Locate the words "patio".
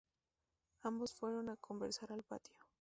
2.23-2.55